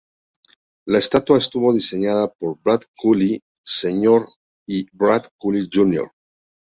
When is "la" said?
0.87-0.97